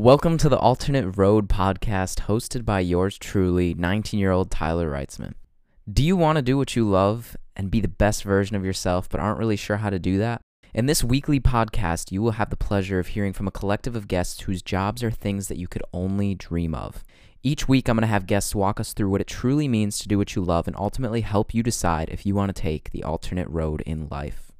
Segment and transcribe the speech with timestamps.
[0.00, 5.34] Welcome to the Alternate Road podcast hosted by yours truly, 19 year old Tyler Reitzman.
[5.92, 9.10] Do you want to do what you love and be the best version of yourself,
[9.10, 10.40] but aren't really sure how to do that?
[10.72, 14.08] In this weekly podcast, you will have the pleasure of hearing from a collective of
[14.08, 17.04] guests whose jobs are things that you could only dream of.
[17.42, 20.08] Each week, I'm going to have guests walk us through what it truly means to
[20.08, 23.04] do what you love and ultimately help you decide if you want to take the
[23.04, 24.50] alternate road in life.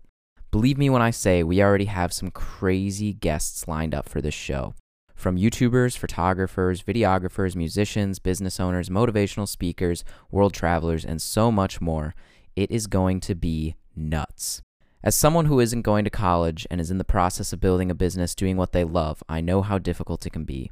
[0.50, 4.34] Believe me when I say we already have some crazy guests lined up for this
[4.34, 4.75] show.
[5.21, 12.15] From YouTubers, photographers, videographers, musicians, business owners, motivational speakers, world travelers, and so much more,
[12.56, 14.62] it is going to be nuts.
[15.05, 17.95] As someone who isn't going to college and is in the process of building a
[17.95, 20.70] business doing what they love, I know how difficult it can be.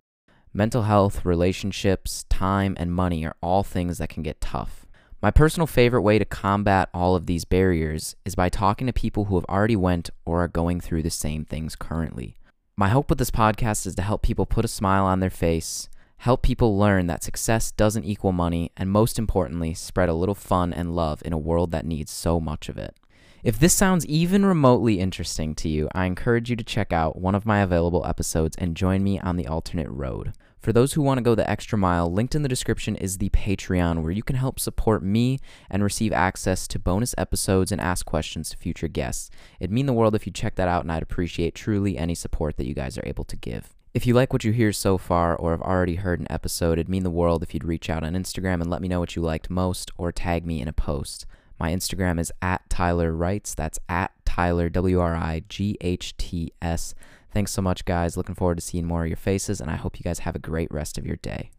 [0.54, 4.86] Mental health, relationships, time, and money are all things that can get tough.
[5.20, 9.26] My personal favorite way to combat all of these barriers is by talking to people
[9.26, 12.38] who have already went or are going through the same things currently.
[12.78, 15.88] My hope with this podcast is to help people put a smile on their face,
[16.18, 20.72] help people learn that success doesn't equal money, and most importantly, spread a little fun
[20.72, 22.94] and love in a world that needs so much of it.
[23.44, 27.36] If this sounds even remotely interesting to you, I encourage you to check out one
[27.36, 30.32] of my available episodes and join me on the alternate road.
[30.58, 33.28] For those who want to go the extra mile, linked in the description is the
[33.28, 35.38] Patreon where you can help support me
[35.70, 39.30] and receive access to bonus episodes and ask questions to future guests.
[39.60, 42.56] It'd mean the world if you check that out, and I'd appreciate truly any support
[42.56, 43.72] that you guys are able to give.
[43.94, 46.88] If you like what you hear so far or have already heard an episode, it'd
[46.88, 49.22] mean the world if you'd reach out on Instagram and let me know what you
[49.22, 51.24] liked most or tag me in a post.
[51.58, 53.54] My Instagram is at Tyler Wrights.
[53.54, 56.94] That's at Tyler, W R I G H T S.
[57.32, 58.16] Thanks so much, guys.
[58.16, 60.40] Looking forward to seeing more of your faces, and I hope you guys have a
[60.40, 61.50] great rest of your day.